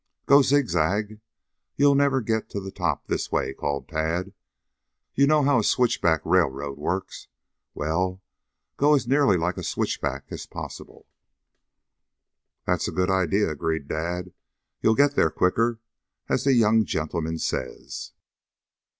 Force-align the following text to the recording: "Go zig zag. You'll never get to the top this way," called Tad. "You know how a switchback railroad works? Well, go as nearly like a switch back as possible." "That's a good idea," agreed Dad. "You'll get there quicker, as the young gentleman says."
"Go 0.25 0.41
zig 0.41 0.67
zag. 0.67 1.19
You'll 1.75 1.93
never 1.93 2.21
get 2.21 2.49
to 2.49 2.59
the 2.59 2.71
top 2.71 3.05
this 3.05 3.31
way," 3.31 3.53
called 3.53 3.87
Tad. 3.87 4.33
"You 5.13 5.27
know 5.27 5.43
how 5.43 5.59
a 5.59 5.63
switchback 5.63 6.21
railroad 6.25 6.79
works? 6.79 7.27
Well, 7.75 8.19
go 8.77 8.95
as 8.95 9.07
nearly 9.07 9.37
like 9.37 9.57
a 9.57 9.63
switch 9.63 10.01
back 10.01 10.25
as 10.31 10.47
possible." 10.47 11.05
"That's 12.65 12.87
a 12.87 12.91
good 12.91 13.11
idea," 13.11 13.51
agreed 13.51 13.87
Dad. 13.87 14.33
"You'll 14.81 14.95
get 14.95 15.13
there 15.13 15.29
quicker, 15.29 15.79
as 16.27 16.45
the 16.45 16.53
young 16.53 16.83
gentleman 16.83 17.37
says." 17.37 18.13